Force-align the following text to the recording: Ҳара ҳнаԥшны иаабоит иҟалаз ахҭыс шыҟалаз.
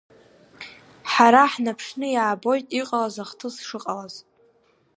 Ҳара 1.11 1.43
ҳнаԥшны 1.51 2.07
иаабоит 2.11 2.65
иҟалаз 2.79 3.15
ахҭыс 3.23 3.55
шыҟалаз. 3.67 4.13